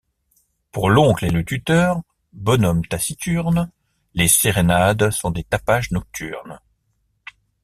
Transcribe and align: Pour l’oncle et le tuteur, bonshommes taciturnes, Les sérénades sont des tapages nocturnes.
Pour 0.71 0.89
l’oncle 0.89 1.25
et 1.25 1.29
le 1.29 1.45
tuteur, 1.45 2.01
bonshommes 2.33 2.83
taciturnes, 2.87 3.69
Les 4.15 4.27
sérénades 4.27 5.11
sont 5.11 5.29
des 5.29 5.43
tapages 5.43 5.91
nocturnes. 5.91 6.59